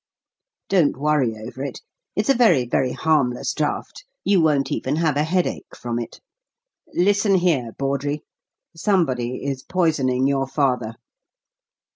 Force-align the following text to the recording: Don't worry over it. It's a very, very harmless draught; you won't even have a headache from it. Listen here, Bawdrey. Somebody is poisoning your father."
Don't 0.67 0.97
worry 0.97 1.37
over 1.37 1.63
it. 1.63 1.79
It's 2.15 2.29
a 2.31 2.33
very, 2.33 2.65
very 2.65 2.91
harmless 2.91 3.53
draught; 3.53 4.03
you 4.23 4.41
won't 4.41 4.71
even 4.71 4.95
have 4.95 5.15
a 5.15 5.23
headache 5.23 5.75
from 5.77 5.99
it. 5.99 6.19
Listen 6.95 7.35
here, 7.35 7.73
Bawdrey. 7.77 8.23
Somebody 8.75 9.43
is 9.45 9.61
poisoning 9.61 10.25
your 10.25 10.47
father." 10.47 10.95